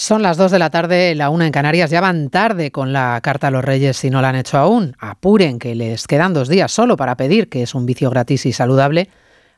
[0.00, 1.90] Son las 2 de la tarde, la una en Canarias.
[1.90, 4.94] Ya van tarde con la carta a los reyes si no la han hecho aún.
[5.00, 8.52] Apuren, que les quedan dos días solo para pedir, que es un vicio gratis y
[8.52, 9.08] saludable,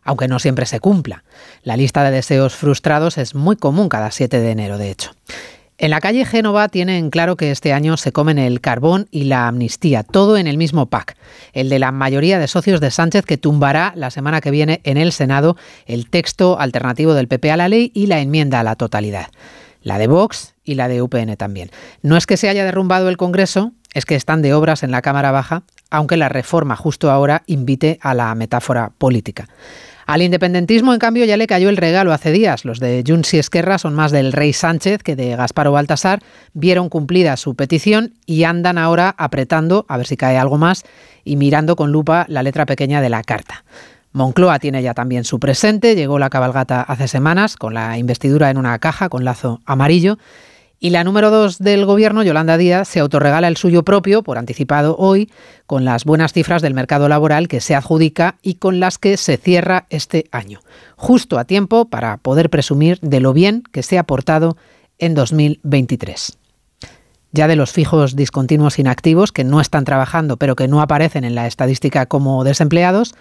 [0.03, 1.25] aunque no siempre se cumpla.
[1.63, 5.11] La lista de deseos frustrados es muy común cada 7 de enero, de hecho.
[5.77, 9.47] En la calle Génova tienen claro que este año se comen el carbón y la
[9.47, 11.19] amnistía, todo en el mismo pack,
[11.53, 14.97] el de la mayoría de socios de Sánchez que tumbará la semana que viene en
[14.97, 18.77] el Senado el texto alternativo del PP a la ley y la enmienda a la
[18.77, 19.27] totalidad
[19.83, 21.71] la de Vox y la de UPN también.
[22.03, 25.03] No es que se haya derrumbado el Congreso, es que están de obras en la
[25.03, 29.49] Cámara Baja, aunque la reforma justo ahora invite a la metáfora política.
[30.07, 32.65] Al independentismo, en cambio, ya le cayó el regalo hace días.
[32.65, 36.21] Los de Junts y Esquerra son más del rey Sánchez que de Gasparo Baltasar.
[36.53, 40.83] Vieron cumplida su petición y andan ahora apretando, a ver si cae algo más,
[41.25, 43.65] y mirando con lupa la letra pequeña de la carta.
[44.13, 48.59] Moncloa tiene ya también su presente, llegó la cabalgata hace semanas con la investidura en
[48.59, 50.19] una caja con lazo amarillo.
[50.83, 54.97] Y la número dos del gobierno, Yolanda Díaz, se autorregala el suyo propio, por anticipado
[54.97, 55.31] hoy,
[55.67, 59.37] con las buenas cifras del mercado laboral que se adjudica y con las que se
[59.37, 60.61] cierra este año.
[60.97, 64.57] Justo a tiempo para poder presumir de lo bien que se ha portado
[64.99, 66.39] en 2023.
[67.33, 71.35] Ya de los fijos discontinuos inactivos que no están trabajando pero que no aparecen en
[71.35, 73.15] la estadística como desempleados,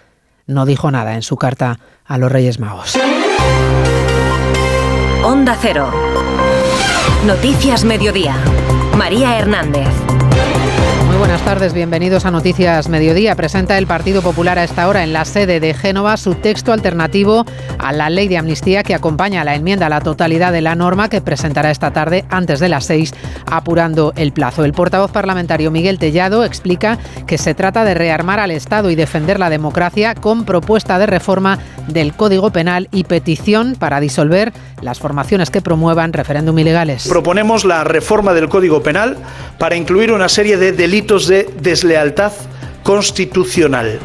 [0.50, 2.98] no dijo nada en su carta a los Reyes Magos.
[5.24, 5.90] Onda Cero.
[7.24, 8.36] Noticias Mediodía.
[8.96, 9.88] María Hernández
[11.20, 13.36] buenas tardes, bienvenidos a Noticias Mediodía.
[13.36, 17.44] Presenta el Partido Popular a esta hora en la sede de Génova su texto alternativo
[17.78, 21.10] a la ley de amnistía que acompaña la enmienda a la totalidad de la norma
[21.10, 23.12] que presentará esta tarde antes de las seis,
[23.44, 24.64] apurando el plazo.
[24.64, 29.38] El portavoz parlamentario Miguel Tellado explica que se trata de rearmar al Estado y defender
[29.38, 35.50] la democracia con propuesta de reforma del Código Penal y petición para disolver las formaciones
[35.50, 37.06] que promuevan referéndum ilegales.
[37.08, 39.18] Proponemos la reforma del Código Penal
[39.58, 42.32] para incluir una serie de delitos de deslealtad
[42.84, 43.98] constitucional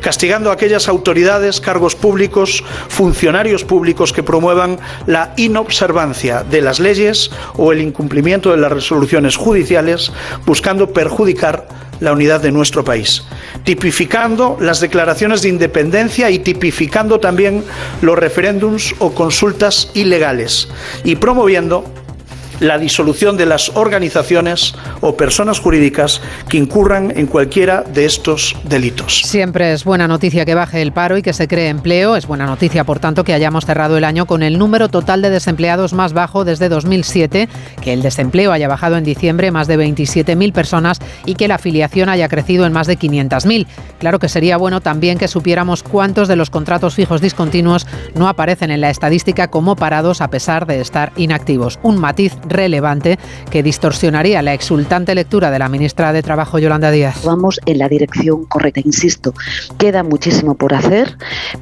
[0.00, 7.30] castigando a aquellas autoridades, cargos públicos, funcionarios públicos que promuevan la inobservancia de las leyes
[7.56, 10.12] o el incumplimiento de las resoluciones judiciales,
[10.44, 11.66] buscando perjudicar
[11.98, 13.24] la unidad de nuestro país,
[13.64, 17.64] tipificando las declaraciones de independencia y tipificando también
[18.00, 20.68] los referéndums o consultas ilegales
[21.02, 21.84] y promoviendo
[22.60, 29.22] la disolución de las organizaciones o personas jurídicas que incurran en cualquiera de estos delitos.
[29.24, 32.16] Siempre es buena noticia que baje el paro y que se cree empleo.
[32.16, 35.30] Es buena noticia, por tanto, que hayamos cerrado el año con el número total de
[35.30, 37.48] desempleados más bajo desde 2007,
[37.80, 42.08] que el desempleo haya bajado en diciembre más de 27.000 personas y que la afiliación
[42.08, 43.66] haya crecido en más de 500.000.
[43.98, 48.70] Claro que sería bueno también que supiéramos cuántos de los contratos fijos discontinuos no aparecen
[48.70, 51.78] en la estadística como parados a pesar de estar inactivos.
[51.82, 53.18] Un matiz relevante
[53.50, 57.22] que distorsionaría la exultante lectura de la ministra de Trabajo, Yolanda Díaz.
[57.24, 59.34] Vamos en la dirección correcta, insisto.
[59.78, 61.16] Queda muchísimo por hacer,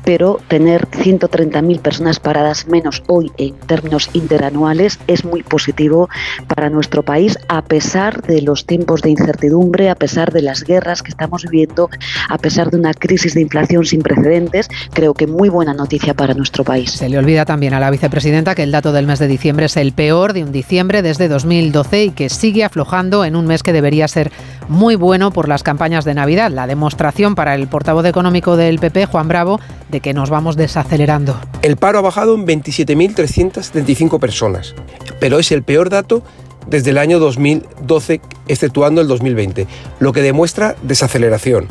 [0.05, 6.09] pero tener 130.000 personas paradas menos hoy en términos interanuales es muy positivo
[6.55, 11.03] para nuestro país, a pesar de los tiempos de incertidumbre, a pesar de las guerras
[11.03, 11.89] que estamos viviendo,
[12.28, 14.69] a pesar de una crisis de inflación sin precedentes.
[14.93, 16.93] Creo que muy buena noticia para nuestro país.
[16.93, 19.77] Se le olvida también a la vicepresidenta que el dato del mes de diciembre es
[19.77, 23.73] el peor de un diciembre desde 2012 y que sigue aflojando en un mes que
[23.73, 24.33] debería ser
[24.69, 26.51] muy bueno por las campañas de Navidad.
[26.51, 31.39] La demostración para el portavoz económico del PP, Juan Bravo, de que nos vamos desacelerando.
[31.62, 34.75] El paro ha bajado en 27.375 personas,
[35.21, 36.25] pero es el peor dato
[36.67, 39.69] desde el año 2012, exceptuando el 2020,
[40.01, 41.69] lo que demuestra desaceleración.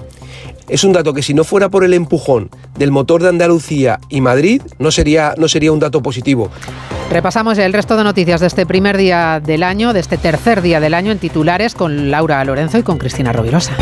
[0.68, 4.22] Es un dato que si no fuera por el empujón del motor de Andalucía y
[4.22, 6.50] Madrid, no sería, no sería un dato positivo.
[7.10, 10.80] Repasamos el resto de noticias de este primer día del año, de este tercer día
[10.80, 13.76] del año en titulares con Laura Lorenzo y con Cristina Rovirosa.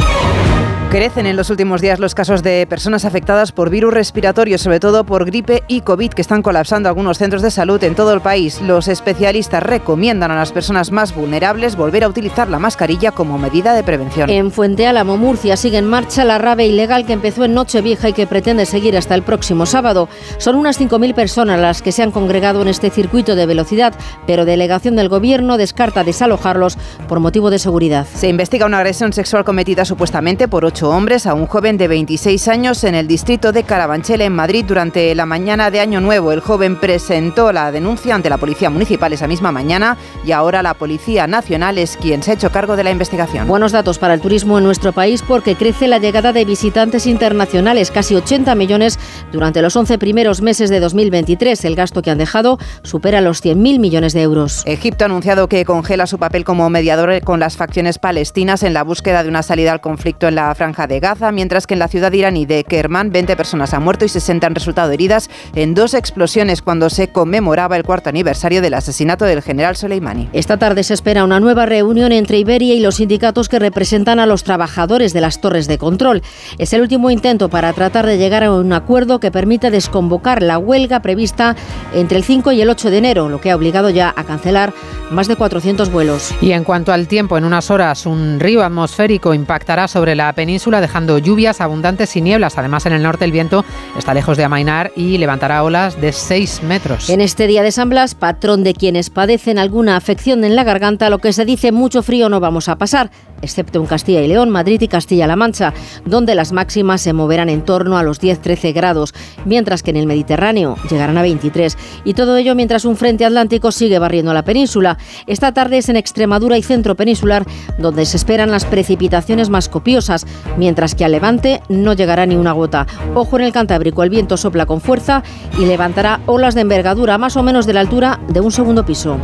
[0.91, 5.05] Crecen en los últimos días los casos de personas afectadas por virus respiratorios, sobre todo
[5.05, 8.59] por gripe y COVID, que están colapsando algunos centros de salud en todo el país.
[8.59, 13.73] Los especialistas recomiendan a las personas más vulnerables volver a utilizar la mascarilla como medida
[13.73, 14.29] de prevención.
[14.29, 18.13] En Fuente Álamo, Murcia, sigue en marcha la rave ilegal que empezó en Nochevieja y
[18.13, 20.09] que pretende seguir hasta el próximo sábado.
[20.39, 23.93] Son unas 5.000 personas las que se han congregado en este circuito de velocidad,
[24.27, 26.77] pero delegación del gobierno descarta desalojarlos
[27.07, 28.05] por motivo de seguridad.
[28.13, 31.87] Se investiga una agresión sexual cometida supuestamente por ocho ocho hombres a un joven de
[31.87, 36.31] 26 años en el distrito de Carabanchel, en Madrid, durante la mañana de Año Nuevo.
[36.31, 39.95] El joven presentó la denuncia ante la Policía Municipal esa misma mañana
[40.25, 43.47] y ahora la Policía Nacional es quien se ha hecho cargo de la investigación.
[43.47, 47.91] Buenos datos para el turismo en nuestro país porque crece la llegada de visitantes internacionales,
[47.91, 48.97] casi 80 millones
[49.31, 51.63] durante los 11 primeros meses de 2023.
[51.63, 54.63] El gasto que han dejado supera los 100.000 millones de euros.
[54.65, 58.83] Egipto ha anunciado que congela su papel como mediador con las facciones palestinas en la
[58.83, 61.87] búsqueda de una salida al conflicto en la franja de Gaza, mientras que en la
[61.87, 65.93] ciudad iraní de Kerman 20 personas han muerto y 60 han resultado heridas en dos
[65.93, 70.29] explosiones cuando se conmemoraba el cuarto aniversario del asesinato del general Soleimani.
[70.31, 74.25] Esta tarde se espera una nueva reunión entre Iberia y los sindicatos que representan a
[74.25, 76.21] los trabajadores de las torres de control.
[76.57, 80.57] Es el último intento para tratar de llegar a un acuerdo que permita desconvocar la
[80.57, 81.55] huelga prevista
[81.93, 84.73] entre el 5 y el 8 de enero, lo que ha obligado ya a cancelar
[85.11, 86.33] más de 400 vuelos.
[86.41, 90.60] Y en cuanto al tiempo, en unas horas un río atmosférico impactará sobre la península
[90.69, 92.57] dejando lluvias abundantes y nieblas.
[92.57, 93.65] Además, en el norte el viento
[93.97, 97.09] está lejos de amainar y levantará olas de 6 metros.
[97.09, 101.09] En este día de San Blas, patrón de quienes padecen alguna afección en la garganta,
[101.09, 103.09] lo que se dice mucho frío no vamos a pasar,
[103.41, 105.73] excepto en Castilla y León, Madrid y Castilla-La Mancha,
[106.05, 109.13] donde las máximas se moverán en torno a los 10-13 grados,
[109.45, 111.77] mientras que en el Mediterráneo llegarán a 23.
[112.05, 114.97] Y todo ello mientras un frente atlántico sigue barriendo la península.
[115.25, 117.45] Esta tarde es en Extremadura y centro peninsular
[117.77, 120.25] donde se esperan las precipitaciones más copiosas,
[120.57, 122.87] mientras que al levante no llegará ni una gota.
[123.13, 125.23] Ojo en el Cantábrico, el viento sopla con fuerza
[125.59, 129.17] y levantará olas de envergadura más o menos de la altura de un segundo piso.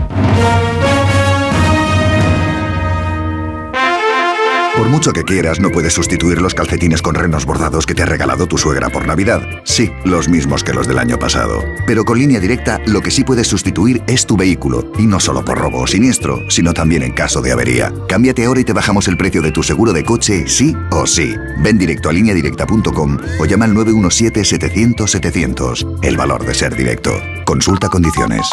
[4.87, 8.05] Por mucho que quieras, no puedes sustituir los calcetines con renos bordados que te ha
[8.05, 9.41] regalado tu suegra por Navidad.
[9.65, 11.61] Sí, los mismos que los del año pasado.
[11.85, 14.89] Pero con línea directa, lo que sí puedes sustituir es tu vehículo.
[14.97, 17.91] Y no solo por robo o siniestro, sino también en caso de avería.
[18.07, 21.35] Cámbiate ahora y te bajamos el precio de tu seguro de coche, sí o sí.
[21.61, 25.99] Ven directo a lineadirecta.com o llama al 917-700-700.
[26.01, 27.11] El valor de ser directo.
[27.43, 28.47] Consulta condiciones.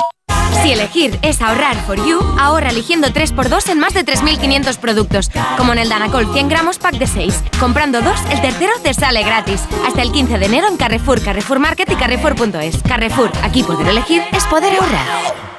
[0.64, 5.31] Si elegir es ahorrar for you, ahorra eligiendo 3x2 en más de 3.500 productos.
[5.58, 7.43] Como en el Danacol 100 gramos pack de 6.
[7.61, 9.61] Comprando dos, el tercero te sale gratis.
[9.87, 12.82] Hasta el 15 de enero en Carrefour, Carrefour Market y Carrefour.es.
[12.82, 15.53] Carrefour, aquí poder elegir es poder ahorrar.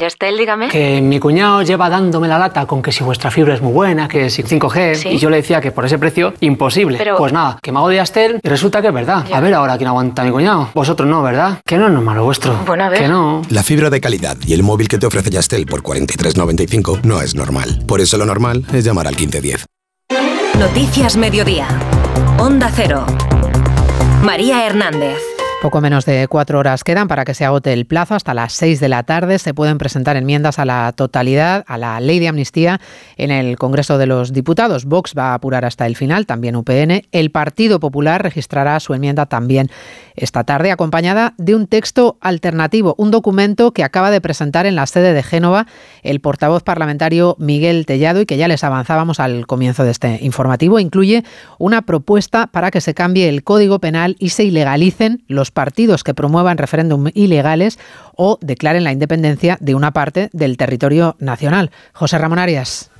[0.00, 0.68] Estel, dígame.
[0.68, 4.06] Que mi cuñado lleva dándome la lata con que si vuestra fibra es muy buena,
[4.08, 6.98] que si 5G, y yo le decía que por ese precio, imposible.
[7.16, 9.24] Pues nada, que me hago de Astel y resulta que es verdad.
[9.32, 10.68] A ver ahora quién aguanta a mi cuñado.
[10.74, 11.60] Vosotros no, ¿verdad?
[11.64, 12.54] Que no es normal lo vuestro.
[12.66, 13.00] Bueno, a ver.
[13.00, 13.42] Que no.
[13.48, 17.34] La fibra de calidad y el móvil que te ofrece Yastel por 43.95 no es
[17.34, 17.82] normal.
[17.86, 19.66] Por eso lo normal es llamar al 1510.
[20.58, 21.66] Noticias Mediodía.
[22.38, 23.06] Onda Cero.
[24.22, 25.33] María Hernández.
[25.64, 28.14] Poco menos de cuatro horas quedan para que se agote el plazo.
[28.14, 31.98] Hasta las seis de la tarde se pueden presentar enmiendas a la totalidad, a la
[32.00, 32.82] ley de amnistía
[33.16, 34.84] en el Congreso de los Diputados.
[34.84, 37.06] Vox va a apurar hasta el final, también UPN.
[37.12, 39.70] El Partido Popular registrará su enmienda también
[40.16, 44.86] esta tarde, acompañada de un texto alternativo, un documento que acaba de presentar en la
[44.86, 45.66] sede de Génova
[46.02, 50.78] el portavoz parlamentario Miguel Tellado y que ya les avanzábamos al comienzo de este informativo.
[50.78, 51.24] Incluye
[51.58, 56.12] una propuesta para que se cambie el Código Penal y se ilegalicen los partidos que
[56.12, 57.78] promuevan referéndum ilegales
[58.14, 61.70] o declaren la independencia de una parte del territorio nacional.
[61.92, 62.90] José Ramón Arias.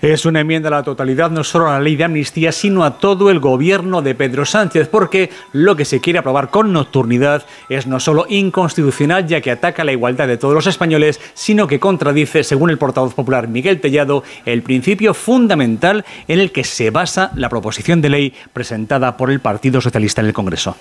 [0.00, 2.98] Es una enmienda a la totalidad, no solo a la ley de amnistía, sino a
[2.98, 7.86] todo el gobierno de Pedro Sánchez, porque lo que se quiere aprobar con nocturnidad es
[7.86, 12.42] no solo inconstitucional, ya que ataca la igualdad de todos los españoles, sino que contradice,
[12.42, 17.48] según el portavoz popular Miguel Tellado, el principio fundamental en el que se basa la
[17.48, 20.76] proposición de ley presentada por el Partido Socialista en el Congreso.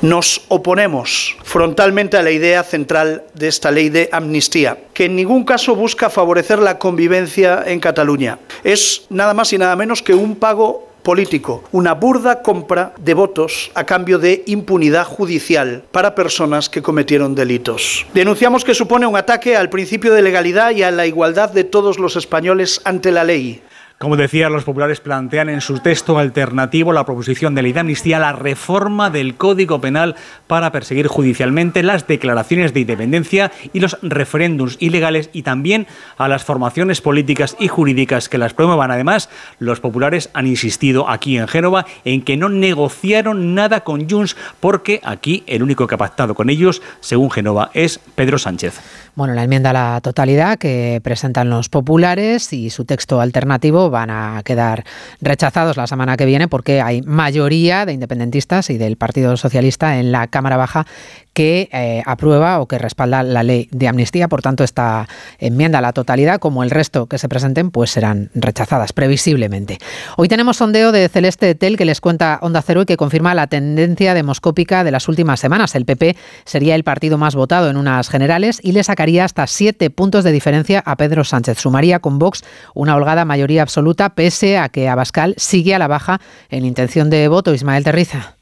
[0.00, 5.44] Nos oponemos frontalmente a la idea central de esta ley de amnistía, que en ningún
[5.44, 8.38] caso busca favorecer la convivencia en Cataluña.
[8.64, 13.70] Es nada más y nada menos que un pago político, una burda compra de votos
[13.74, 18.06] a cambio de impunidad judicial para personas que cometieron delitos.
[18.14, 21.98] Denunciamos que supone un ataque al principio de legalidad y a la igualdad de todos
[21.98, 23.62] los españoles ante la ley.
[24.02, 28.18] Como decía, los populares plantean en su texto alternativo la proposición de ley de amnistía,
[28.18, 30.16] la reforma del Código Penal
[30.48, 35.86] para perseguir judicialmente las declaraciones de independencia y los referéndums ilegales y también
[36.18, 38.90] a las formaciones políticas y jurídicas que las promuevan.
[38.90, 39.28] Además,
[39.60, 45.00] los populares han insistido aquí en Génova en que no negociaron nada con Junts porque
[45.04, 48.80] aquí el único que ha pactado con ellos, según Génova, es Pedro Sánchez.
[49.14, 54.08] Bueno, la enmienda a la totalidad que presentan los populares y su texto alternativo van
[54.08, 54.84] a quedar
[55.20, 60.12] rechazados la semana que viene porque hay mayoría de independentistas y del Partido Socialista en
[60.12, 60.86] la Cámara Baja
[61.34, 64.28] que eh, aprueba o que respalda la ley de amnistía.
[64.28, 68.30] Por tanto, esta enmienda a la totalidad, como el resto que se presenten, pues serán
[68.34, 69.78] rechazadas previsiblemente.
[70.16, 73.46] Hoy tenemos sondeo de Celeste Tel que les cuenta Onda Cero y que confirma la
[73.46, 75.74] tendencia demoscópica de las últimas semanas.
[75.74, 79.90] El PP sería el partido más votado en unas generales y le sacaría hasta siete
[79.90, 81.58] puntos de diferencia a Pedro Sánchez.
[81.58, 86.20] Sumaría con Vox una holgada mayoría absoluta, pese a que Abascal sigue a la baja
[86.50, 87.52] en intención de voto.
[87.52, 88.36] Ismael Terriza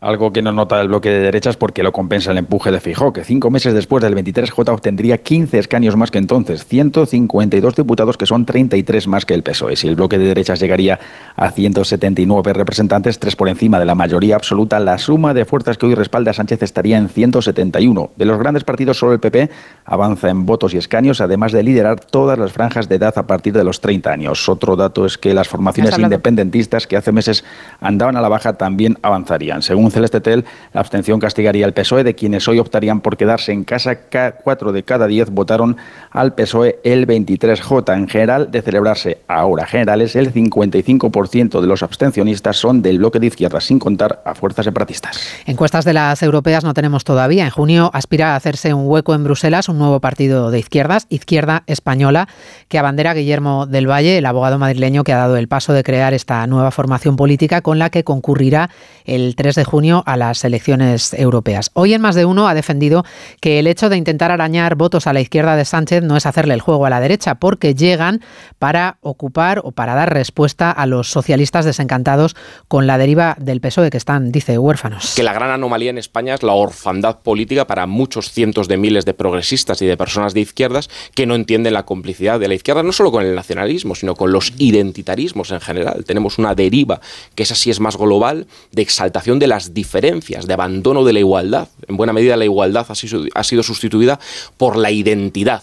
[0.00, 3.12] algo que no nota el bloque de derechas porque lo compensa el empuje de Fijó,
[3.12, 8.24] que cinco meses después del 23J obtendría 15 escaños más que entonces, 152 diputados que
[8.24, 9.76] son 33 más que el PSOE.
[9.76, 10.98] Si el bloque de derechas llegaría
[11.36, 15.86] a 179 representantes, tres por encima de la mayoría absoluta, la suma de fuerzas que
[15.86, 18.10] hoy respalda a Sánchez estaría en 171.
[18.16, 19.50] De los grandes partidos, solo el PP
[19.84, 23.52] avanza en votos y escaños, además de liderar todas las franjas de edad a partir
[23.52, 24.48] de los 30 años.
[24.48, 27.44] Otro dato es que las formaciones independentistas que hace meses
[27.80, 29.60] andaban a la baja también avanzarían.
[29.60, 33.64] Según Celeste Tel, la abstención castigaría al PSOE, de quienes hoy optarían por quedarse en
[33.64, 33.98] casa.
[34.42, 35.76] Cuatro de cada diez votaron
[36.10, 37.94] al PSOE el 23J.
[37.94, 43.26] En general, de celebrarse ahora generales, el 55% de los abstencionistas son del bloque de
[43.26, 45.20] izquierda, sin contar a fuerzas separatistas.
[45.46, 47.44] Encuestas de las europeas no tenemos todavía.
[47.44, 51.62] En junio aspira a hacerse un hueco en Bruselas un nuevo partido de izquierdas, Izquierda
[51.66, 52.28] Española,
[52.68, 56.14] que abandera Guillermo del Valle, el abogado madrileño que ha dado el paso de crear
[56.14, 58.70] esta nueva formación política con la que concurrirá
[59.04, 61.70] el 3 de junio a las elecciones europeas.
[61.72, 63.04] Hoy en más de uno ha defendido
[63.40, 66.52] que el hecho de intentar arañar votos a la izquierda de Sánchez no es hacerle
[66.52, 68.20] el juego a la derecha, porque llegan
[68.58, 72.36] para ocupar o para dar respuesta a los socialistas desencantados
[72.68, 75.14] con la deriva del PSOE que están, dice, huérfanos.
[75.16, 79.06] Que la gran anomalía en España es la orfandad política para muchos cientos de miles
[79.06, 82.82] de progresistas y de personas de izquierdas que no entienden la complicidad de la izquierda,
[82.82, 86.04] no solo con el nacionalismo, sino con los identitarismos en general.
[86.04, 87.00] Tenemos una deriva
[87.34, 91.20] que es así es más global de exaltación de las diferencias, de abandono de la
[91.20, 91.68] igualdad.
[91.86, 94.18] En buena medida la igualdad ha sido, ha sido sustituida
[94.56, 95.62] por la identidad.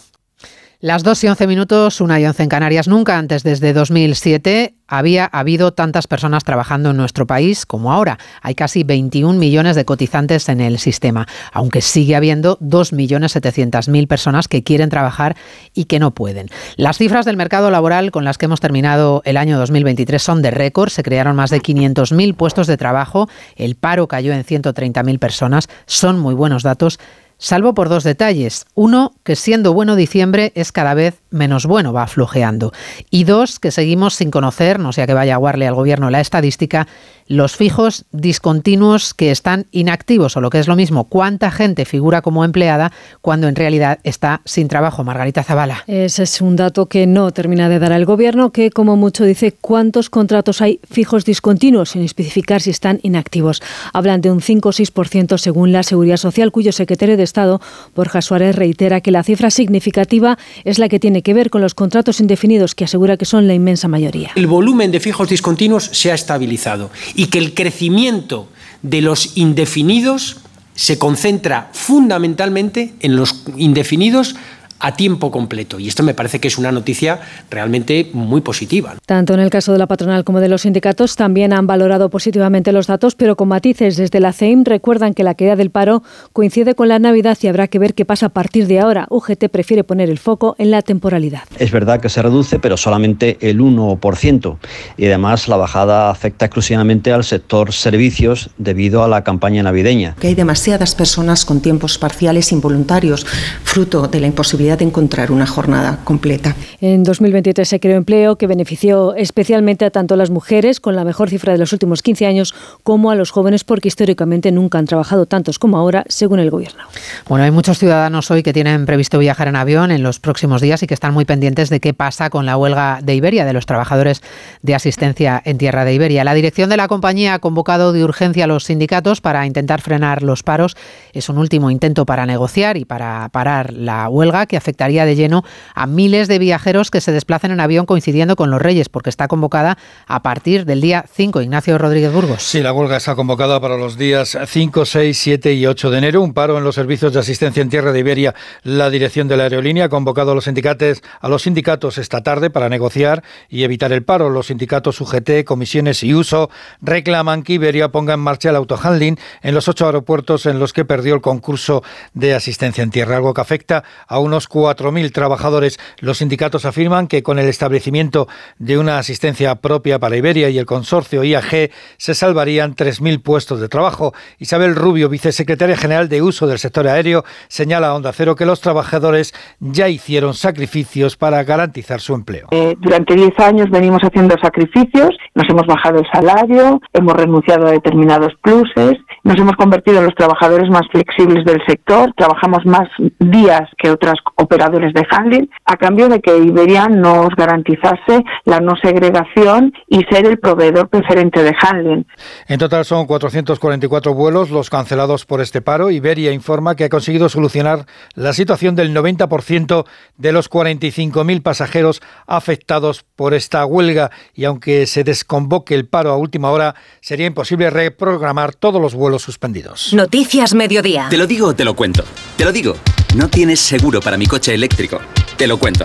[0.80, 2.86] Las 2 y 11 minutos, una y 11 en Canarias.
[2.86, 8.20] Nunca antes, desde 2007, había habido tantas personas trabajando en nuestro país como ahora.
[8.42, 14.62] Hay casi 21 millones de cotizantes en el sistema, aunque sigue habiendo 2.700.000 personas que
[14.62, 15.36] quieren trabajar
[15.74, 16.48] y que no pueden.
[16.76, 20.52] Las cifras del mercado laboral con las que hemos terminado el año 2023 son de
[20.52, 20.90] récord.
[20.90, 23.28] Se crearon más de 500.000 puestos de trabajo.
[23.56, 25.68] El paro cayó en 130.000 personas.
[25.86, 27.00] Son muy buenos datos
[27.38, 28.66] salvo por dos detalles.
[28.74, 32.72] Uno, que siendo bueno diciembre es cada vez menos bueno, va flojeando.
[33.10, 36.20] Y dos, que seguimos sin conocer, no sea que vaya a aguarle al gobierno la
[36.20, 36.86] estadística,
[37.28, 42.22] los fijos discontinuos que están inactivos, o lo que es lo mismo, cuánta gente figura
[42.22, 45.04] como empleada cuando en realidad está sin trabajo.
[45.04, 45.84] Margarita Zavala.
[45.86, 49.52] Ese es un dato que no termina de dar el gobierno, que como mucho dice
[49.60, 53.62] cuántos contratos hay fijos discontinuos, sin especificar si están inactivos.
[53.92, 57.60] Hablan de un 5 o 6% según la Seguridad Social, cuyo secretario de Estado,
[57.94, 61.74] Borja Suárez, reitera que la cifra significativa es la que tiene que ver con los
[61.74, 64.30] contratos indefinidos, que asegura que son la inmensa mayoría.
[64.34, 68.48] El volumen de fijos discontinuos se ha estabilizado y que el crecimiento
[68.82, 70.38] de los indefinidos
[70.74, 74.36] se concentra fundamentalmente en los indefinidos
[74.80, 75.78] a tiempo completo.
[75.78, 77.20] Y esto me parece que es una noticia
[77.50, 78.94] realmente muy positiva.
[79.06, 82.72] Tanto en el caso de la patronal como de los sindicatos también han valorado positivamente
[82.72, 83.96] los datos, pero con matices.
[83.96, 87.68] Desde la CEIM recuerdan que la caída del paro coincide con la Navidad y habrá
[87.68, 89.06] que ver qué pasa a partir de ahora.
[89.10, 91.42] UGT prefiere poner el foco en la temporalidad.
[91.58, 94.56] Es verdad que se reduce, pero solamente el 1%.
[94.96, 100.14] Y además la bajada afecta exclusivamente al sector servicios debido a la campaña navideña.
[100.20, 103.26] Que hay demasiadas personas con tiempos parciales involuntarios,
[103.64, 106.54] fruto de la imposibilidad de encontrar una jornada completa.
[106.80, 111.30] En 2023 se creó empleo que benefició especialmente a tanto las mujeres, con la mejor
[111.30, 115.26] cifra de los últimos 15 años, como a los jóvenes, porque históricamente nunca han trabajado
[115.26, 116.82] tantos como ahora, según el Gobierno.
[117.28, 120.82] Bueno, hay muchos ciudadanos hoy que tienen previsto viajar en avión en los próximos días
[120.82, 123.66] y que están muy pendientes de qué pasa con la huelga de Iberia, de los
[123.66, 124.22] trabajadores
[124.62, 126.24] de asistencia en tierra de Iberia.
[126.24, 130.22] La dirección de la compañía ha convocado de urgencia a los sindicatos para intentar frenar
[130.22, 130.76] los paros.
[131.12, 135.44] Es un último intento para negociar y para parar la huelga que afectaría de lleno
[135.74, 139.28] a miles de viajeros que se desplacen en avión coincidiendo con los Reyes, porque está
[139.28, 141.40] convocada a partir del día 5.
[141.40, 142.42] Ignacio Rodríguez Burgos.
[142.42, 146.22] Sí, la huelga está convocada para los días 5, 6, 7 y 8 de enero.
[146.22, 148.34] Un paro en los servicios de asistencia en tierra de Iberia.
[148.62, 152.50] La dirección de la aerolínea ha convocado a los sindicatos, a los sindicatos esta tarde
[152.50, 154.30] para negociar y evitar el paro.
[154.30, 156.50] Los sindicatos UGT, comisiones y uso
[156.80, 160.84] reclaman que Iberia ponga en marcha el autohandling en los ocho aeropuertos en los que
[160.84, 161.82] perdió el concurso
[162.14, 165.78] de asistencia en tierra, algo que afecta a unos unos 4.000 trabajadores.
[166.00, 168.28] Los sindicatos afirman que con el establecimiento
[168.58, 173.68] de una asistencia propia para Iberia y el consorcio IAG se salvarían 3.000 puestos de
[173.68, 174.12] trabajo.
[174.38, 178.60] Isabel Rubio, vicesecretaria general de uso del sector aéreo, señala a Onda Cero que los
[178.60, 182.48] trabajadores ya hicieron sacrificios para garantizar su empleo.
[182.50, 187.72] Eh, durante 10 años venimos haciendo sacrificios, nos hemos bajado el salario, hemos renunciado a
[187.72, 192.88] determinados pluses, nos hemos convertido en los trabajadores más flexibles del sector, trabajamos más
[193.18, 198.74] días que otras operadores de handling, a cambio de que Iberia nos garantizase la no
[198.82, 202.06] segregación y ser el proveedor preferente de handling.
[202.46, 205.90] En total son 444 vuelos los cancelados por este paro.
[205.90, 209.84] Iberia informa que ha conseguido solucionar la situación del 90%
[210.16, 216.16] de los 45.000 pasajeros afectados por esta huelga y aunque se desconvoque el paro a
[216.16, 219.92] última hora, sería imposible reprogramar todos los vuelos suspendidos.
[219.92, 221.08] Noticias Mediodía.
[221.10, 222.04] Te lo digo o te lo cuento.
[222.36, 222.76] Te lo digo.
[223.14, 225.00] No tienes seguro para mi coche eléctrico.
[225.36, 225.84] Te lo cuento.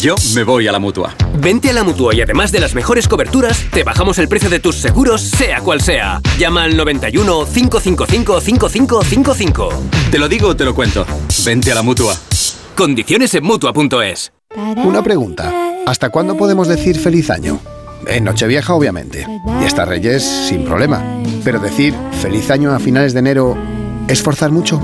[0.00, 1.14] Yo me voy a la mutua.
[1.38, 4.60] Vente a la mutua y además de las mejores coberturas, te bajamos el precio de
[4.60, 6.20] tus seguros, sea cual sea.
[6.38, 9.68] Llama al 91 555 5555.
[10.10, 11.06] Te lo digo o te lo cuento.
[11.44, 12.16] Vente a la mutua.
[12.76, 14.32] Condiciones en mutua.es.
[14.84, 15.52] Una pregunta.
[15.86, 17.58] ¿Hasta cuándo podemos decir feliz año?
[18.06, 19.26] En Nochevieja, obviamente.
[19.60, 21.02] Y hasta Reyes, sin problema.
[21.42, 23.56] Pero decir feliz año a finales de enero
[24.08, 24.80] es forzar mucho.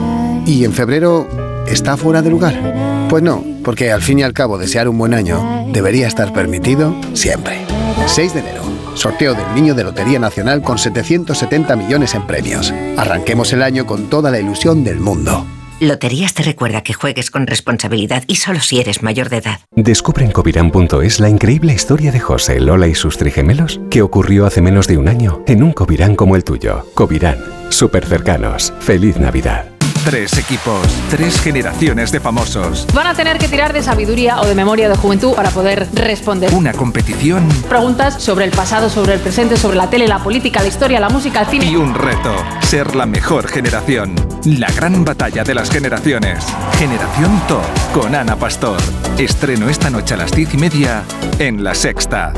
[0.46, 1.28] ¿Y en febrero
[1.66, 3.08] está fuera de lugar?
[3.10, 6.94] Pues no, porque al fin y al cabo desear un buen año debería estar permitido
[7.14, 7.66] siempre.
[8.06, 8.62] 6 de enero.
[8.94, 12.72] Sorteo del Niño de Lotería Nacional con 770 millones en premios.
[12.96, 15.44] Arranquemos el año con toda la ilusión del mundo.
[15.80, 19.60] Loterías te recuerda que juegues con responsabilidad y solo si eres mayor de edad.
[19.74, 24.62] Descubre en covirán.es la increíble historia de José, Lola y sus trigemelos que ocurrió hace
[24.62, 26.86] menos de un año en un Covirán como el tuyo.
[26.94, 27.38] Covirán,
[27.68, 28.72] súper cercanos.
[28.80, 29.75] Feliz Navidad.
[30.06, 32.86] Tres equipos, tres generaciones de famosos.
[32.94, 36.54] Van a tener que tirar de sabiduría o de memoria de juventud para poder responder.
[36.54, 37.48] Una competición.
[37.68, 41.08] Preguntas sobre el pasado, sobre el presente, sobre la tele, la política, la historia, la
[41.08, 41.64] música, el cine.
[41.64, 44.14] Y un reto, ser la mejor generación.
[44.44, 46.38] La gran batalla de las generaciones.
[46.78, 48.78] Generación Top con Ana Pastor.
[49.18, 51.02] Estreno esta noche a las diez y media
[51.40, 52.32] en La Sexta.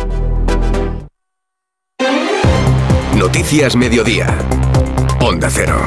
[3.14, 4.26] Noticias Mediodía.
[5.20, 5.86] Onda Cero.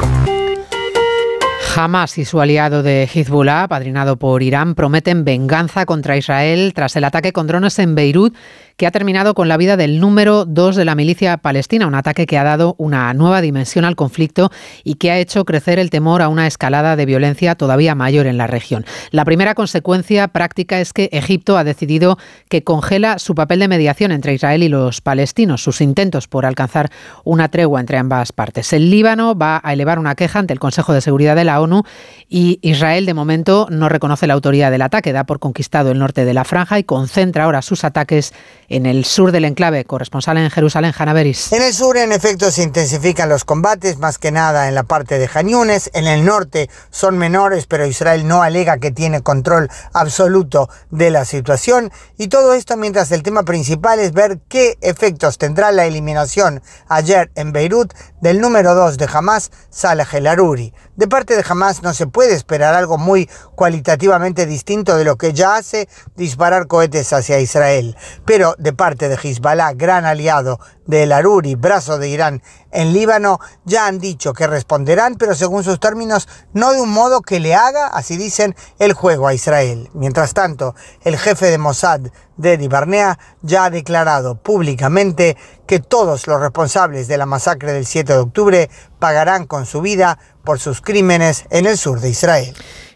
[1.74, 7.06] Hamas y su aliado de Hezbollah, padrinado por Irán, prometen venganza contra Israel tras el
[7.06, 8.36] ataque con drones en Beirut
[8.78, 12.26] que ha terminado con la vida del número dos de la milicia palestina, un ataque
[12.26, 14.52] que ha dado una nueva dimensión al conflicto
[14.84, 18.38] y que ha hecho crecer el temor a una escalada de violencia todavía mayor en
[18.38, 18.86] la región.
[19.12, 22.18] La primera consecuencia práctica es que Egipto ha decidido
[22.50, 26.90] que congela su papel de mediación entre Israel y los palestinos, sus intentos por alcanzar
[27.24, 28.74] una tregua entre ambas partes.
[28.74, 31.84] El Líbano va a elevar una queja ante el Consejo de Seguridad de la ONU
[32.30, 36.26] y Israel de momento no reconoce la autoría del ataque, da por conquistado el norte
[36.26, 38.34] de la franja y concentra ahora sus ataques
[38.72, 39.86] en el sur del enclave.
[39.86, 41.52] Corresponsal en Jerusalén, Hanna Beris.
[41.52, 45.20] En el sur, en efecto, se intensifican los combates, más que nada en la parte
[45.20, 45.92] de Janiunes.
[45.94, 51.26] En el norte son menores, pero Israel no alega que tiene control absoluto de la
[51.26, 51.92] situación.
[52.18, 57.32] Y todo esto mientras el tema principal es ver qué efectos tendrá la eliminación ayer
[57.36, 60.74] en Beirut del número 2 de Hamas, Saleh el Aruri.
[60.96, 65.34] De parte de Hamas no se puede esperar algo muy cualitativamente distinto de lo que
[65.34, 67.98] ya hace disparar cohetes hacia Israel.
[68.26, 73.88] Pero de parte de Hezbollah, gran aliado del Aruri, brazo de Irán en Líbano, ya
[73.88, 77.88] han dicho que responderán, pero según sus términos, no de un modo que le haga,
[77.88, 79.90] así dicen, el juego a Israel.
[79.94, 82.02] Mientras tanto, el jefe de Mossad,
[82.38, 88.14] Dedi Barnea, ya ha declarado públicamente que todos los responsables de la masacre del 7
[88.14, 88.70] de octubre
[89.00, 92.56] pagarán con su vida por sus crímenes en el sur de Israel.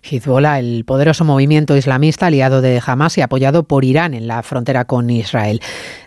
[0.10, 4.86] Hezbollah, el poderoso movimiento islamista aliado de Hamas y apoyado por Irán en la frontera
[4.86, 5.62] con Israel.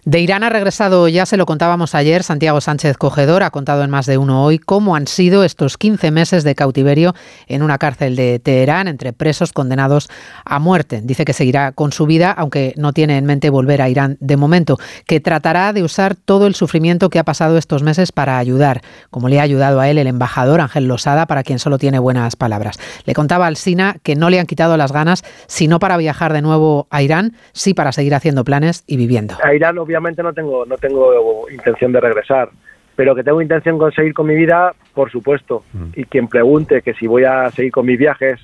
[0.04, 3.90] De Irán ha regresado, ya se lo contábamos ayer, Santiago Sánchez Cogedor ha contado en
[3.90, 7.14] más de uno hoy cómo han sido estos 15 meses de cautiverio
[7.46, 10.08] en una cárcel de Teherán entre presos condenados
[10.44, 11.00] a muerte.
[11.02, 14.36] Dice que seguirá con su vida, aunque no tiene en mente volver a Irán de
[14.36, 18.80] momento, que tratará de usar todo el sufrimiento que ha pasado estos meses para ayudar,
[19.10, 22.36] como le ha ayudado a él el embajador Ángel Losada, para quien solo tiene buenas
[22.36, 22.78] palabras.
[23.04, 26.42] Le contaba al Sina que no le han quitado las ganas, sino para viajar de
[26.42, 29.34] nuevo a Irán, sí para seguir haciendo planes y viviendo.
[29.42, 32.50] A Irán obviamente no tengo, no tengo intención de regresar,
[32.96, 35.62] pero que tengo intención de seguir con mi vida, por supuesto.
[35.94, 38.40] Y quien pregunte que si voy a seguir con mis viajes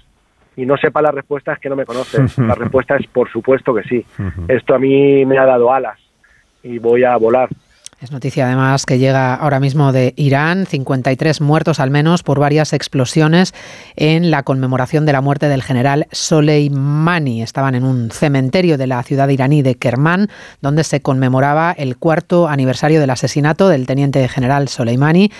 [0.56, 2.18] y no sepa la respuesta es que no me conoce.
[2.40, 4.04] La respuesta es por supuesto que sí.
[4.48, 5.98] Esto a mí me ha dado alas
[6.62, 7.48] y voy a volar.
[8.04, 12.74] Es noticia además que llega ahora mismo de Irán, 53 muertos al menos por varias
[12.74, 13.54] explosiones
[13.96, 17.40] en la conmemoración de la muerte del general Soleimani.
[17.40, 20.28] Estaban en un cementerio de la ciudad iraní de Kermán,
[20.60, 25.30] donde se conmemoraba el cuarto aniversario del asesinato del teniente general Soleimani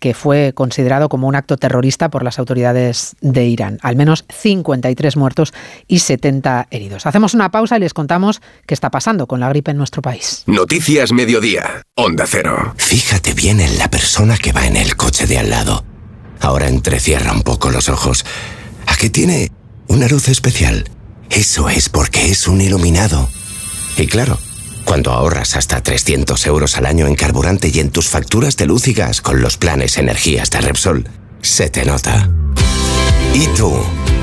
[0.00, 3.78] que fue considerado como un acto terrorista por las autoridades de Irán.
[3.82, 5.52] Al menos 53 muertos
[5.86, 7.06] y 70 heridos.
[7.06, 10.42] Hacemos una pausa y les contamos qué está pasando con la gripe en nuestro país.
[10.46, 12.74] Noticias Mediodía, Onda Cero.
[12.76, 15.84] Fíjate bien en la persona que va en el coche de al lado.
[16.40, 18.24] Ahora entrecierra un poco los ojos.
[18.86, 19.52] ¿A qué tiene
[19.88, 20.88] una luz especial?
[21.28, 23.28] Eso es porque es un iluminado.
[23.96, 24.38] Y claro,
[24.84, 28.88] cuando ahorras hasta 300 euros al año en carburante y en tus facturas de luz
[28.88, 31.08] y gas con los planes energías de Repsol,
[31.42, 32.30] se te nota.
[33.34, 33.72] ¿Y tú?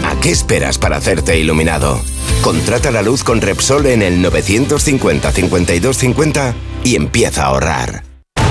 [0.03, 2.01] ¿A qué esperas para hacerte iluminado?
[2.41, 8.06] Contrata la luz con Repsol en el 950 5250 y empieza a ahorrar.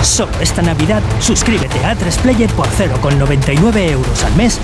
[0.07, 4.61] Solo esta Navidad, suscríbete a A3Player por 0,99 euros al mes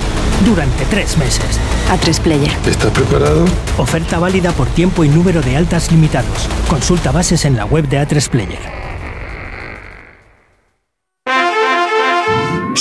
[0.47, 1.59] durante tres meses.
[1.91, 2.53] A3 Player.
[2.65, 3.45] ¿Estás preparado?
[3.77, 6.49] Oferta válida por tiempo y número de altas limitados.
[6.71, 8.82] Consulta bases en la web de A3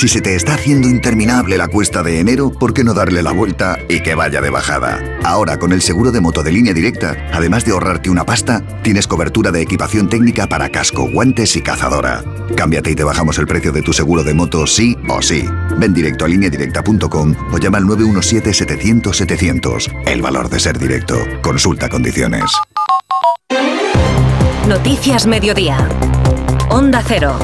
[0.01, 3.33] Si se te está haciendo interminable la cuesta de enero, ¿por qué no darle la
[3.33, 4.99] vuelta y que vaya de bajada?
[5.23, 9.05] Ahora, con el seguro de moto de línea directa, además de ahorrarte una pasta, tienes
[9.05, 12.23] cobertura de equipación técnica para casco, guantes y cazadora.
[12.55, 15.45] Cámbiate y te bajamos el precio de tu seguro de moto sí o sí.
[15.77, 20.07] Ven directo a lineadirecta.com o llama al 917-700-700.
[20.07, 21.15] El valor de ser directo.
[21.43, 22.45] Consulta condiciones.
[24.67, 25.87] Noticias Mediodía.
[26.71, 27.37] Onda Cero.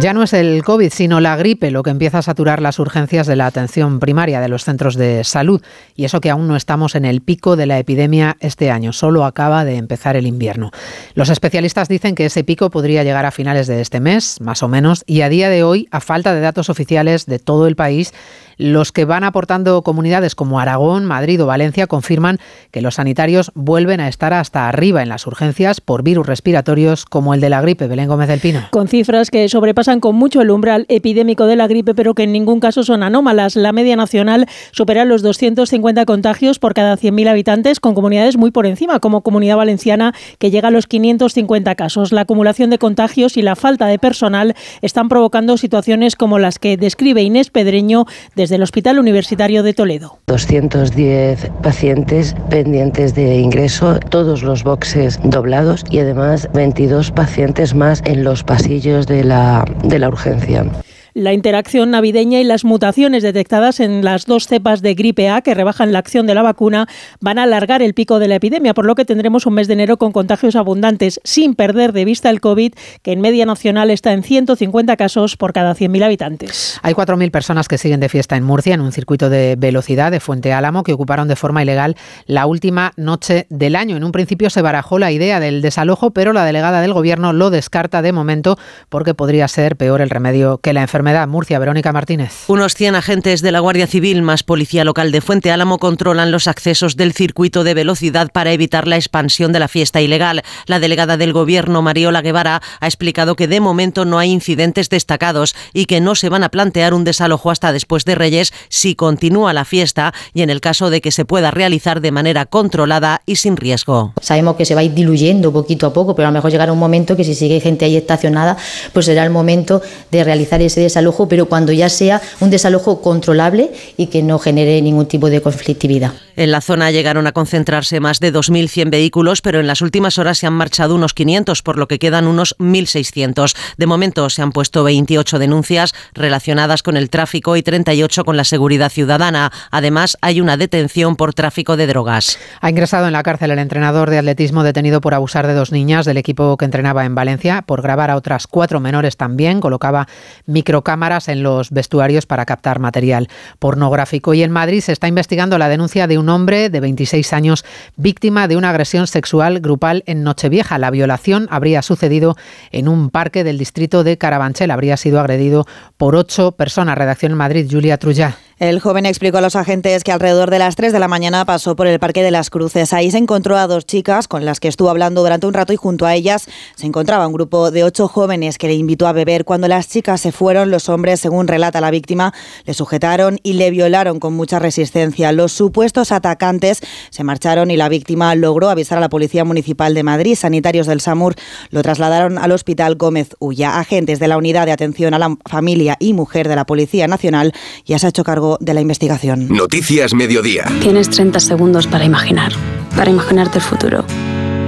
[0.00, 3.26] Ya no es el COVID, sino la gripe lo que empieza a saturar las urgencias
[3.26, 5.60] de la atención primaria de los centros de salud.
[5.94, 9.26] Y eso que aún no estamos en el pico de la epidemia este año, solo
[9.26, 10.70] acaba de empezar el invierno.
[11.12, 14.68] Los especialistas dicen que ese pico podría llegar a finales de este mes, más o
[14.68, 18.14] menos, y a día de hoy, a falta de datos oficiales de todo el país,
[18.60, 22.38] los que van aportando comunidades como Aragón, Madrid o Valencia confirman
[22.70, 27.32] que los sanitarios vuelven a estar hasta arriba en las urgencias por virus respiratorios como
[27.32, 27.86] el de la gripe.
[27.86, 28.60] Belén Gómez del Pino.
[28.70, 32.32] Con cifras que sobrepasan con mucho el umbral epidémico de la gripe, pero que en
[32.32, 33.56] ningún caso son anómalas.
[33.56, 38.66] La media nacional supera los 250 contagios por cada 100.000 habitantes, con comunidades muy por
[38.66, 42.12] encima, como Comunidad Valenciana, que llega a los 550 casos.
[42.12, 46.76] La acumulación de contagios y la falta de personal están provocando situaciones como las que
[46.76, 50.18] describe Inés Pedreño desde del Hospital Universitario de Toledo.
[50.26, 58.24] 210 pacientes pendientes de ingreso, todos los boxes doblados y además 22 pacientes más en
[58.24, 60.66] los pasillos de la, de la urgencia
[61.14, 65.54] la interacción navideña y las mutaciones detectadas en las dos cepas de gripe A que
[65.54, 66.86] rebajan la acción de la vacuna
[67.20, 69.74] van a alargar el pico de la epidemia, por lo que tendremos un mes de
[69.74, 74.12] enero con contagios abundantes, sin perder de vista el COVID, que en media nacional está
[74.12, 76.78] en 150 casos por cada 100.000 habitantes.
[76.82, 80.20] Hay 4.000 personas que siguen de fiesta en Murcia en un circuito de velocidad de
[80.20, 81.96] Fuente Álamo que ocuparon de forma ilegal
[82.26, 83.96] la última noche del año.
[83.96, 87.50] En un principio se barajó la idea del desalojo, pero la delegada del Gobierno lo
[87.50, 92.44] descarta de momento porque podría ser peor el remedio que la enfermedad Murcia, Verónica Martínez.
[92.48, 96.46] Unos 100 agentes de la Guardia Civil más Policía Local de Fuente Álamo controlan los
[96.46, 100.42] accesos del circuito de velocidad para evitar la expansión de la fiesta ilegal.
[100.66, 105.54] La delegada del Gobierno, Mariola Guevara, ha explicado que de momento no hay incidentes destacados
[105.72, 109.52] y que no se van a plantear un desalojo hasta después de Reyes si continúa
[109.52, 113.36] la fiesta y en el caso de que se pueda realizar de manera controlada y
[113.36, 114.12] sin riesgo.
[114.20, 116.72] Sabemos que se va a ir diluyendo poquito a poco, pero a lo mejor llegará
[116.72, 118.56] un momento que si sigue gente ahí estacionada,
[118.92, 123.70] pues será el momento de realizar ese desalojo, pero cuando ya sea un desalojo controlable
[123.96, 126.12] y que no genere ningún tipo de conflictividad.
[126.36, 130.38] En la zona llegaron a concentrarse más de 2.100 vehículos, pero en las últimas horas
[130.38, 133.54] se han marchado unos 500, por lo que quedan unos 1.600.
[133.76, 138.44] De momento se han puesto 28 denuncias relacionadas con el tráfico y 38 con la
[138.44, 139.52] seguridad ciudadana.
[139.70, 142.38] Además, hay una detención por tráfico de drogas.
[142.60, 146.06] Ha ingresado en la cárcel el entrenador de atletismo detenido por abusar de dos niñas
[146.06, 149.60] del equipo que entrenaba en Valencia, por grabar a otras cuatro menores también.
[149.60, 150.08] Colocaba
[150.46, 154.34] micro cámaras en los vestuarios para captar material pornográfico.
[154.34, 157.64] Y en Madrid se está investigando la denuncia de un hombre de 26 años
[157.96, 160.78] víctima de una agresión sexual grupal en Nochevieja.
[160.78, 162.36] La violación habría sucedido
[162.72, 164.70] en un parque del distrito de Carabanchel.
[164.70, 165.66] Habría sido agredido
[165.96, 166.96] por ocho personas.
[166.96, 168.36] Redacción Madrid, Julia Trullá.
[168.60, 171.76] El joven explicó a los agentes que alrededor de las 3 de la mañana pasó
[171.76, 172.92] por el Parque de las Cruces.
[172.92, 175.76] Ahí se encontró a dos chicas con las que estuvo hablando durante un rato y
[175.76, 176.46] junto a ellas
[176.76, 179.46] se encontraba un grupo de ocho jóvenes que le invitó a beber.
[179.46, 182.34] Cuando las chicas se fueron, los hombres, según relata la víctima,
[182.66, 185.32] le sujetaron y le violaron con mucha resistencia.
[185.32, 190.02] Los supuestos atacantes se marcharon y la víctima logró avisar a la Policía Municipal de
[190.02, 190.36] Madrid.
[190.36, 191.34] Sanitarios del SAMUR
[191.70, 193.78] lo trasladaron al Hospital Gómez Ulla.
[193.78, 197.54] Agentes de la Unidad de Atención a la Familia y Mujer de la Policía Nacional
[197.86, 199.48] ya se ha hecho cargo de la investigación.
[199.48, 200.64] Noticias Mediodía.
[200.80, 202.52] Tienes 30 segundos para imaginar,
[202.96, 204.04] para imaginarte el futuro,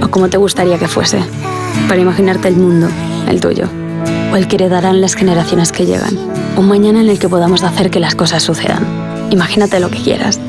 [0.01, 1.19] o como te gustaría que fuese,
[1.87, 2.87] para imaginarte el mundo,
[3.27, 3.67] el tuyo,
[4.31, 6.17] o el que heredarán las generaciones que llegan,
[6.55, 8.85] un mañana en el que podamos hacer que las cosas sucedan.
[9.31, 10.39] Imagínate lo que quieras,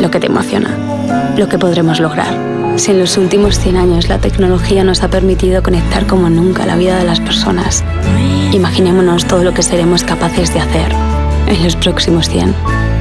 [0.00, 2.56] lo que te emociona, lo que podremos lograr.
[2.76, 6.76] Si en los últimos 100 años la tecnología nos ha permitido conectar como nunca la
[6.76, 7.82] vida de las personas,
[8.52, 11.15] imaginémonos todo lo que seremos capaces de hacer
[11.46, 12.54] en los próximos 100.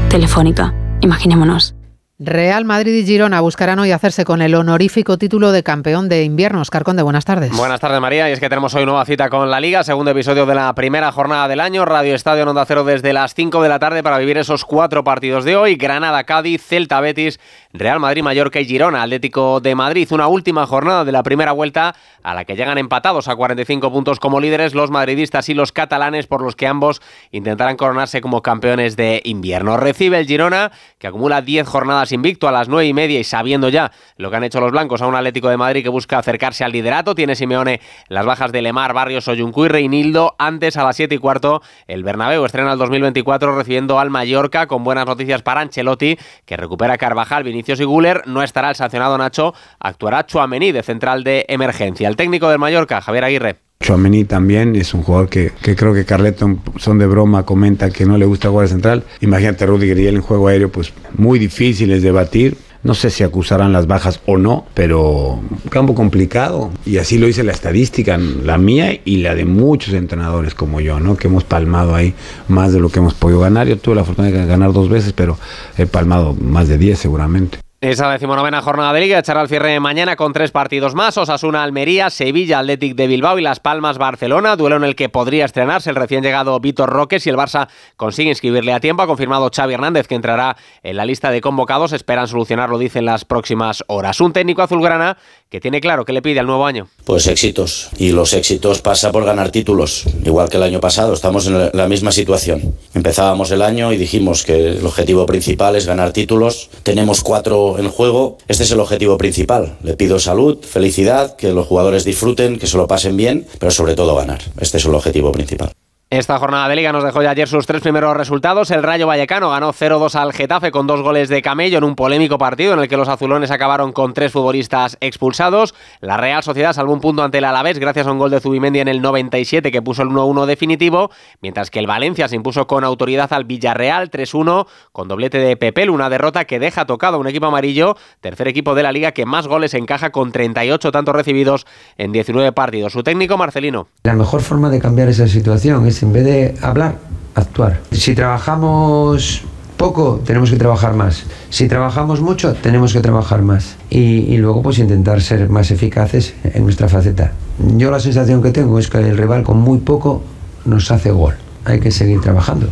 [0.10, 1.75] Telefónica, imaginémonos.
[2.18, 6.62] Real Madrid y Girona buscarán hoy hacerse con el honorífico título de campeón de invierno.
[6.62, 7.52] Oscar Conde, buenas tardes.
[7.52, 8.30] Buenas tardes, María.
[8.30, 11.12] Y es que tenemos hoy nueva cita con la Liga, segundo episodio de la primera
[11.12, 11.84] jornada del año.
[11.84, 15.04] Radio Estadio en Onda Cero desde las 5 de la tarde para vivir esos cuatro
[15.04, 15.76] partidos de hoy.
[15.76, 17.38] Granada, Cádiz, Celta, Betis,
[17.74, 20.08] Real Madrid, Mallorca y Girona, Atlético de Madrid.
[20.12, 24.22] Una última jornada de la primera vuelta a la que llegan empatados a 45 puntos
[24.22, 27.02] como líderes los madridistas y los catalanes, por los que ambos
[27.32, 29.76] intentarán coronarse como campeones de invierno.
[29.76, 33.70] Recibe el Girona, que acumula 10 jornadas invicto a las 9 y media y sabiendo
[33.70, 36.64] ya lo que han hecho los blancos a un Atlético de Madrid que busca acercarse
[36.64, 37.16] al liderato.
[37.16, 40.36] Tiene Simeone las bajas de Lemar, Barrios, Oyuncu y Reinildo.
[40.38, 44.84] Antes, a las 7 y cuarto, el Bernabéu estrena el 2024 recibiendo al Mallorca con
[44.84, 48.24] buenas noticias para Ancelotti, que recupera Carvajal, Vinicius y Guller.
[48.28, 52.08] No estará el sancionado Nacho, actuará Chuamení de central de emergencia.
[52.08, 53.66] El técnico del Mallorca, Javier Aguirre.
[53.86, 58.04] Chouameni también es un jugador que, que creo que Carleton, son de broma, comenta que
[58.04, 59.04] no le gusta jugar central.
[59.22, 62.58] Imagínate Rudiger y él en juego aéreo, pues muy difíciles de batir.
[62.82, 66.72] No sé si acusarán las bajas o no, pero campo complicado.
[66.84, 71.00] Y así lo dice la estadística, la mía y la de muchos entrenadores como yo,
[71.00, 71.16] ¿no?
[71.16, 72.16] Que hemos palmado ahí
[72.48, 73.68] más de lo que hemos podido ganar.
[73.68, 75.38] Yo tuve la fortuna de ganar dos veces, pero
[75.78, 77.65] he palmado más de 10 seguramente.
[77.82, 82.10] Esa decimonovena jornada de Liga echará al cierre mañana con tres partidos más: Osasuna, Almería,
[82.10, 84.56] Sevilla, Athletic de Bilbao y Las Palmas, Barcelona.
[84.56, 88.30] Duelo en el que podría estrenarse el recién llegado Víctor Roque si el Barça consigue
[88.30, 89.04] inscribirle a tiempo.
[89.04, 91.92] Ha confirmado Xavi Hernández que entrará en la lista de convocados.
[91.92, 94.22] Esperan solucionarlo, dicen las próximas horas.
[94.22, 95.18] Un técnico azulgrana
[95.50, 96.88] que tiene claro que le pide al nuevo año.
[97.06, 97.90] Pues éxitos.
[97.98, 100.06] Y los éxitos pasa por ganar títulos.
[100.26, 102.76] Igual que el año pasado, estamos en la misma situación.
[102.94, 106.70] Empezábamos el año y dijimos que el objetivo principal es ganar títulos.
[106.84, 108.38] Tenemos cuatro en juego.
[108.48, 109.78] Este es el objetivo principal.
[109.84, 113.96] Le pido salud, felicidad, que los jugadores disfruten, que se lo pasen bien, pero sobre
[113.96, 114.42] todo ganar.
[114.60, 115.72] Este es el objetivo principal.
[116.18, 118.72] Esta jornada de liga nos dejó ya ayer sus tres primeros resultados.
[118.72, 122.38] El Rayo Vallecano ganó 0-2 al Getafe con dos goles de Camello en un polémico
[122.38, 125.76] partido en el que los azulones acabaron con tres futbolistas expulsados.
[126.00, 128.80] La Real Sociedad salvó un punto ante el Alavés gracias a un gol de Zubimendi
[128.80, 132.86] en el 97 que puso el 1-1 definitivo, mientras que el Valencia se impuso con
[132.86, 137.28] autoridad al Villarreal 3-1 con doblete de Pepel, una derrota que deja tocado a un
[137.28, 141.68] equipo amarillo, tercer equipo de la liga que más goles encaja con 38 tantos recibidos
[141.98, 142.94] en 19 partidos.
[142.94, 143.90] Su técnico Marcelino.
[144.04, 147.00] La mejor forma de cambiar esa situación es en vez de hablar,
[147.34, 147.82] actuar.
[147.92, 149.44] Si trabajamos
[149.76, 151.24] poco, tenemos que trabajar más.
[151.50, 153.76] Si trabajamos mucho, tenemos que trabajar más.
[153.90, 157.32] Y, y, luego pues intentar ser más eficaces en nuestra faceta.
[157.78, 160.22] Yo la sensación que tengo es que el rival con muy poco
[160.64, 161.36] nos hace gol.
[161.66, 162.68] Hay que seguir trabajando.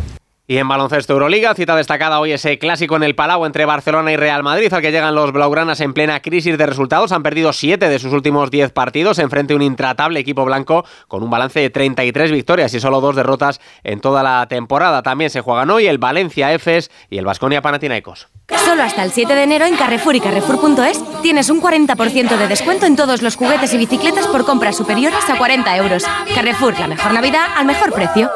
[0.46, 4.16] Y en baloncesto Euroliga, cita destacada hoy ese clásico en el Palau entre Barcelona y
[4.16, 7.12] Real Madrid, al que llegan los blaugranas en plena crisis de resultados.
[7.12, 11.22] Han perdido 7 de sus últimos 10 partidos, enfrente a un intratable equipo blanco con
[11.22, 15.02] un balance de 33 victorias y solo dos derrotas en toda la temporada.
[15.02, 18.28] También se juegan hoy el Valencia Efes y el Vasconia Panathinaikos.
[18.66, 22.84] Solo hasta el 7 de enero en Carrefour y Carrefour.es tienes un 40% de descuento
[22.84, 26.04] en todos los juguetes y bicicletas por compras superiores a 40 euros.
[26.34, 28.30] Carrefour, la mejor Navidad al mejor precio.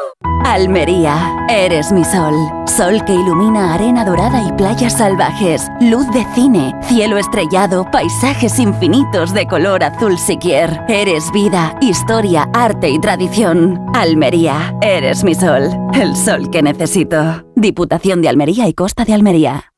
[0.49, 2.33] Almería, eres mi sol.
[2.65, 5.69] Sol que ilumina arena dorada y playas salvajes.
[5.79, 10.81] Luz de cine, cielo estrellado, paisajes infinitos de color azul siquier.
[10.87, 13.79] Eres vida, historia, arte y tradición.
[13.93, 15.69] Almería, eres mi sol.
[15.93, 17.45] El sol que necesito.
[17.55, 19.68] Diputación de Almería y Costa de Almería.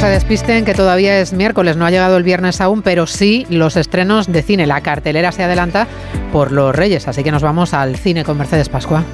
[0.00, 3.76] Se despisten que todavía es miércoles, no ha llegado el viernes aún, pero sí los
[3.76, 4.66] estrenos de cine.
[4.66, 5.86] La cartelera se adelanta
[6.32, 9.04] por los Reyes, así que nos vamos al cine con Mercedes Pascua.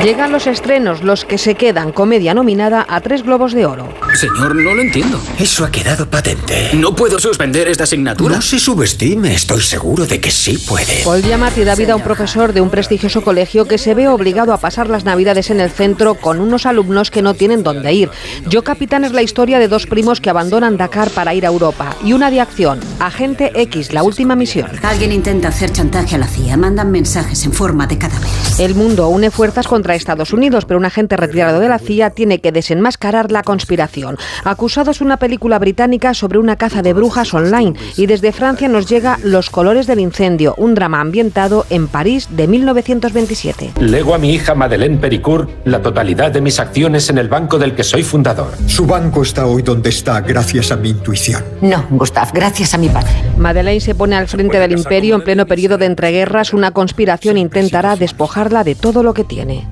[0.00, 3.88] Llegan los estrenos, los que se quedan, comedia nominada a tres globos de oro.
[4.14, 5.20] Señor, no lo entiendo.
[5.38, 6.70] Eso ha quedado patente.
[6.74, 8.36] ¿No puedo suspender esta asignatura?
[8.36, 11.02] No se subestime, estoy seguro de que sí puede.
[11.04, 14.52] Paul Giamatti da vida a un profesor de un prestigioso colegio que se ve obligado
[14.52, 18.10] a pasar las navidades en el centro con unos alumnos que no tienen dónde ir.
[18.48, 21.94] Yo Capitán es la historia de dos primos que abandonan Dakar para ir a Europa.
[22.02, 24.70] Y una de acción, Agente X, la última misión.
[24.82, 28.58] Alguien intenta hacer chantaje a la CIA, mandan mensajes en forma de cadáveres.
[28.58, 32.38] El mundo une fuerzas contra Estados Unidos, pero un agente retirado de la CIA tiene
[32.38, 34.16] que desenmascarar la conspiración.
[34.44, 38.88] Acusado es una película británica sobre una caza de brujas online y desde Francia nos
[38.88, 43.72] llega Los colores del incendio, un drama ambientado en París de 1927.
[43.80, 47.74] Lego a mi hija Madeleine Pericourt la totalidad de mis acciones en el banco del
[47.74, 48.52] que soy fundador.
[48.68, 51.42] Su banco está hoy donde está gracias a mi intuición.
[51.60, 53.10] No, Gustav, gracias a mi padre.
[53.36, 56.54] Madeleine se pone al frente del imperio en pleno periodo de entreguerras.
[56.54, 59.71] Una conspiración intentará despojarla de todo lo que tiene.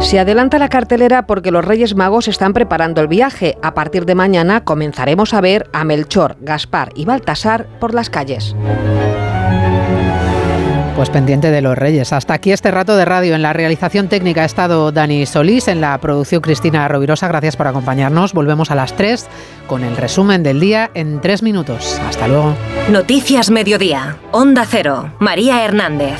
[0.00, 3.58] Se adelanta la cartelera porque los Reyes Magos están preparando el viaje.
[3.62, 8.54] A partir de mañana comenzaremos a ver a Melchor, Gaspar y Baltasar por las calles.
[10.96, 12.12] Pues pendiente de los Reyes.
[12.12, 13.34] Hasta aquí este rato de radio.
[13.34, 17.28] En la realización técnica ha estado Dani Solís, en la producción Cristina Rovirosa.
[17.28, 18.32] Gracias por acompañarnos.
[18.32, 19.26] Volvemos a las 3
[19.66, 22.00] con el resumen del día en 3 minutos.
[22.08, 22.54] Hasta luego.
[22.90, 24.16] Noticias Mediodía.
[24.32, 25.12] Onda Cero.
[25.20, 26.18] María Hernández.